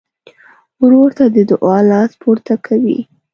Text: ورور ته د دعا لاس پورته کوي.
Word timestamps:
ورور 0.81 1.09
ته 1.17 1.25
د 1.35 1.37
دعا 1.49 1.77
لاس 1.91 2.11
پورته 2.21 2.53
کوي. 2.65 2.99